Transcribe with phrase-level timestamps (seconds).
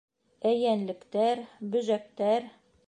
[0.51, 1.45] Ә йәнлектәр,
[1.77, 2.53] бөжәктәр...